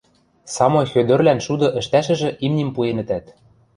[0.55, 3.25] Самой Хӧдӧрлӓн шуды ӹштӓшӹжӹ имним пуэнӹтӓт